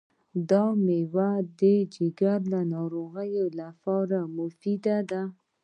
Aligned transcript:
دا 0.49 0.63
مېوه 0.85 1.29
د 1.59 1.61
ځیګر 1.95 2.39
ناروغیو 2.73 3.45
لپاره 3.59 4.17
مفیده 4.37 4.97
ده. 5.11 5.23